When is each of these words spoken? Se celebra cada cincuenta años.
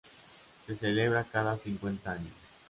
Se 0.65 0.75
celebra 0.75 1.23
cada 1.31 1.55
cincuenta 1.59 2.13
años. 2.13 2.33